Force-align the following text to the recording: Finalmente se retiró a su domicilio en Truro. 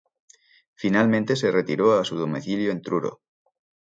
Finalmente 0.73 1.35
se 1.35 1.51
retiró 1.51 1.93
a 1.93 2.03
su 2.03 2.17
domicilio 2.17 2.71
en 2.71 2.81
Truro. 2.81 3.21